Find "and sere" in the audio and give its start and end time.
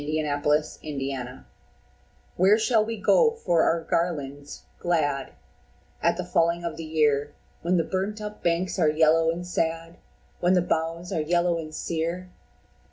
11.59-12.31